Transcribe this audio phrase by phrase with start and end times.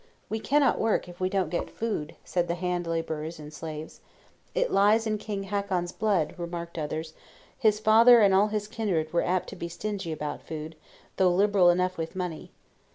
[0.29, 4.01] "We cannot work if we don't get food," said the hand laborers and slaves.
[4.55, 7.13] "It lies in King Hakon's blood," remarked others;
[7.55, 10.75] "his father and all his kindred were apt to be stingy about food,
[11.17, 12.49] though liberal enough with money."